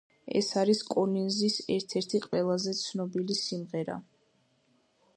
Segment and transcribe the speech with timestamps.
[0.37, 4.03] ეს არის კოლინზის ერთ-ერთი ყველაზე ცნობილი სიმღერა.